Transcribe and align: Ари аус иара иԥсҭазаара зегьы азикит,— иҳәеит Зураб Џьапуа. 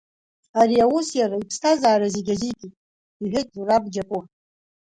Ари 0.59 0.77
аус 0.85 1.07
иара 1.19 1.37
иԥсҭазаара 1.41 2.07
зегьы 2.15 2.33
азикит,— 2.35 2.73
иҳәеит 3.21 3.47
Зураб 3.55 3.83
Џьапуа. 3.93 4.23